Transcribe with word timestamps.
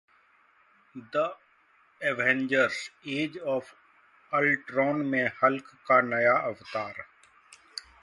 The 1.13 1.35
Avengers: 2.01 2.89
Age 3.05 3.37
of 3.37 3.75
Ultron 4.33 5.05
में 5.05 5.27
'Hulk' 5.27 5.75
का 5.87 6.01
नया 6.01 6.33
अवतार 6.49 7.05